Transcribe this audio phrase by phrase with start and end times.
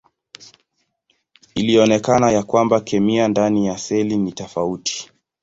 [1.55, 5.11] Ilionekana ya kwamba kemia ndani ya seli ni tofauti.